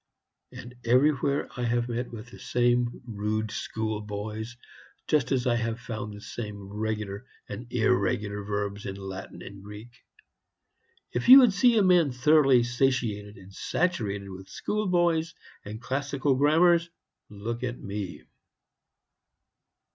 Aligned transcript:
And 0.51 0.73
everywhere 0.83 1.47
I 1.55 1.61
have 1.61 1.87
met 1.87 2.11
with 2.11 2.31
the 2.31 2.39
same 2.39 3.03
rude 3.05 3.51
schoolboys, 3.51 4.57
just 5.07 5.31
as 5.31 5.45
I 5.45 5.57
have 5.57 5.79
found 5.79 6.11
the 6.15 6.21
same 6.21 6.57
regular 6.73 7.27
and 7.47 7.71
irregular 7.71 8.41
verbs 8.41 8.87
in 8.87 8.95
Latin 8.95 9.43
and 9.43 9.61
Greek. 9.63 9.91
If 11.11 11.29
you 11.29 11.37
would 11.37 11.53
see 11.53 11.77
a 11.77 11.83
man 11.83 12.11
thoroughly 12.11 12.63
satiated 12.63 13.37
and 13.37 13.53
saturated 13.53 14.29
with 14.29 14.49
schoolboys 14.49 15.35
and 15.63 15.79
classical 15.79 16.33
grammars, 16.33 16.89
look 17.29 17.61
at 17.63 17.77
me. 17.79 18.23